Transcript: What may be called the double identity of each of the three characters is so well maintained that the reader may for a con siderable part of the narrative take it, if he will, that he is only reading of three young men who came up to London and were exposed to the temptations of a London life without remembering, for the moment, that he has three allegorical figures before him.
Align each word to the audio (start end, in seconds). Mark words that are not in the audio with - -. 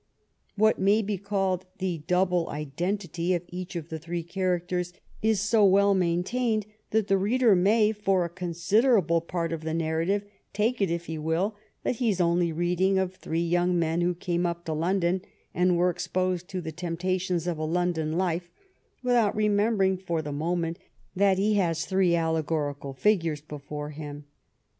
What 0.55 0.79
may 0.79 1.03
be 1.03 1.19
called 1.19 1.67
the 1.77 1.99
double 2.07 2.49
identity 2.49 3.35
of 3.35 3.43
each 3.49 3.75
of 3.75 3.89
the 3.89 3.99
three 3.99 4.23
characters 4.23 4.93
is 5.21 5.39
so 5.41 5.63
well 5.63 5.93
maintained 5.93 6.65
that 6.89 7.07
the 7.07 7.19
reader 7.19 7.55
may 7.55 7.91
for 7.91 8.25
a 8.25 8.29
con 8.29 8.53
siderable 8.53 9.21
part 9.27 9.53
of 9.53 9.61
the 9.61 9.75
narrative 9.75 10.25
take 10.53 10.81
it, 10.81 10.89
if 10.89 11.05
he 11.05 11.19
will, 11.19 11.55
that 11.83 11.97
he 11.97 12.09
is 12.09 12.19
only 12.19 12.51
reading 12.51 12.97
of 12.97 13.13
three 13.13 13.43
young 13.47 13.77
men 13.77 14.01
who 14.01 14.15
came 14.15 14.47
up 14.47 14.65
to 14.65 14.73
London 14.73 15.21
and 15.53 15.77
were 15.77 15.91
exposed 15.91 16.47
to 16.47 16.61
the 16.61 16.71
temptations 16.71 17.45
of 17.45 17.59
a 17.59 17.63
London 17.63 18.13
life 18.17 18.49
without 19.03 19.35
remembering, 19.35 19.97
for 19.99 20.23
the 20.23 20.31
moment, 20.31 20.79
that 21.15 21.37
he 21.37 21.53
has 21.53 21.85
three 21.85 22.15
allegorical 22.15 22.93
figures 22.95 23.41
before 23.41 23.91
him. 23.91 24.25